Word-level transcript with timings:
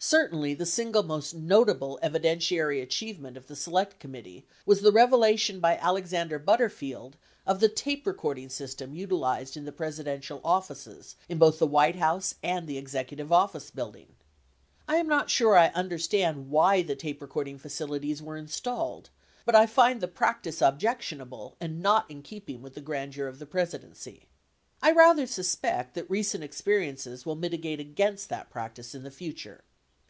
Certainly 0.00 0.54
the 0.54 0.64
single 0.64 1.02
most 1.02 1.34
notable 1.34 1.98
evidentiary 2.04 2.80
achievement 2.80 3.36
of 3.36 3.48
the 3.48 3.56
Select 3.56 3.98
Committee 3.98 4.46
was 4.64 4.80
the 4.80 4.92
revelation 4.92 5.58
by 5.58 5.76
Alexander 5.76 6.38
Butterfield 6.38 7.16
of 7.44 7.58
the 7.58 7.68
tape 7.68 8.06
recording 8.06 8.48
system 8.48 8.94
utilized 8.94 9.56
in 9.56 9.70
Presidential 9.72 10.40
offices 10.44 11.16
in 11.28 11.36
both 11.38 11.58
the 11.58 11.66
White 11.66 11.96
House 11.96 12.36
and 12.44 12.68
the 12.68 12.78
Executive 12.78 13.32
Office 13.32 13.72
Building. 13.72 14.14
I 14.86 14.96
am 14.98 15.08
not 15.08 15.30
sure 15.30 15.58
I 15.58 15.70
understand 15.70 16.48
why 16.48 16.80
the 16.82 16.94
tape 16.94 17.20
recording 17.20 17.58
facilities 17.58 18.22
were 18.22 18.36
installed, 18.36 19.10
but 19.44 19.56
I 19.56 19.66
find 19.66 20.00
the 20.00 20.06
prac 20.06 20.44
tice 20.44 20.62
objectionable 20.62 21.56
and 21.60 21.82
not 21.82 22.08
in 22.08 22.22
keeping 22.22 22.62
with 22.62 22.74
the 22.76 22.80
grandeur 22.80 23.26
of 23.26 23.40
the 23.40 23.46
Presi 23.46 23.80
dency. 23.84 24.22
I 24.80 24.92
rather 24.92 25.26
suspect 25.26 25.94
that 25.96 26.08
recent 26.08 26.44
experiences 26.44 27.26
will 27.26 27.34
mitigate 27.36 27.80
against 27.80 28.28
that 28.28 28.48
practice 28.48 28.94
in 28.94 29.02
the 29.02 29.10
future. 29.10 29.64